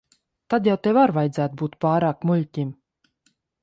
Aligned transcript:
Tad 0.53 0.69
jau 0.69 0.77
tev 0.87 0.99
ar 1.03 1.13
vajadzētu 1.19 1.61
būt 1.63 1.79
pārāk 1.87 2.29
muļķim. 2.31 2.77